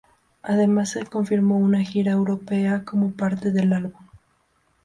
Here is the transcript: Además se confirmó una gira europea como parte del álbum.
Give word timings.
Además 0.41 0.89
se 0.89 1.05
confirmó 1.05 1.59
una 1.59 1.83
gira 1.83 2.11
europea 2.13 2.83
como 2.85 3.11
parte 3.11 3.51
del 3.51 3.71
álbum. 3.71 4.07